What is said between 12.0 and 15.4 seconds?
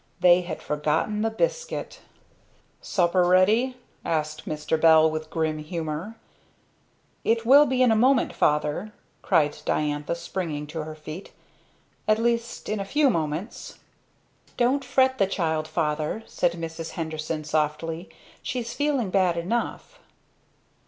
"At least in a few moments." "Don't fret the